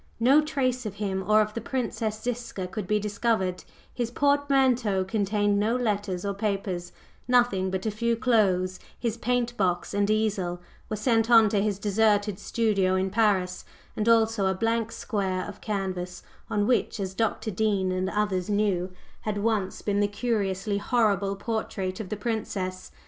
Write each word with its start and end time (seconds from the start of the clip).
No 0.19 0.41
trace 0.43 0.83
of 0.87 0.95
him 0.95 1.23
or 1.29 1.41
of 1.41 1.53
the 1.53 1.61
Princess 1.61 2.19
Ziska 2.19 2.65
could 2.65 2.87
be 2.87 2.97
discovered; 2.97 3.63
his 3.93 4.09
portmanteau 4.09 5.03
contained 5.03 5.59
no 5.59 5.75
letters 5.75 6.25
or 6.25 6.33
papers, 6.33 6.91
nothing 7.27 7.69
but 7.69 7.85
a 7.85 7.91
few 7.91 8.15
clothes; 8.15 8.79
his 8.99 9.15
paint 9.15 9.55
box 9.57 9.93
and 9.93 10.09
easel 10.09 10.59
were 10.89 10.95
sent 10.95 11.29
on 11.29 11.49
to 11.49 11.61
his 11.61 11.77
deserted 11.77 12.39
studio 12.39 12.95
in 12.95 13.11
Paris, 13.11 13.63
and 13.95 14.09
also 14.09 14.47
a 14.47 14.55
blank 14.55 14.91
square 14.91 15.45
of 15.47 15.61
canvas, 15.61 16.23
on 16.49 16.65
which, 16.65 16.99
as 16.99 17.13
Dr. 17.13 17.51
Dean 17.51 17.91
and 17.91 18.09
others 18.09 18.49
knew, 18.49 18.89
had 19.19 19.37
once 19.37 19.83
been 19.83 19.99
the 19.99 20.07
curiously 20.07 20.79
horrible 20.79 21.35
portrait 21.35 21.99
of 21.99 22.09
the 22.09 22.17
Princess. 22.17 22.89